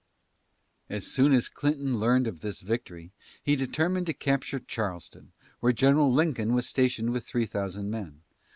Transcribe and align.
As 0.89 1.05
soon 1.05 1.31
as 1.31 1.47
Clinton 1.47 1.99
learned 1.99 2.25
of 2.25 2.39
this 2.39 2.61
victory, 2.61 3.11
he 3.43 3.55
determined 3.55 4.07
to 4.07 4.15
capture 4.15 4.57
Charleston, 4.57 5.31
where 5.59 5.71
General 5.73 6.11
Lincoln 6.11 6.55
was 6.55 6.67
stationed 6.67 7.11
with 7.11 7.23
three 7.23 7.45
thousand 7.45 7.91
men. 7.91 8.21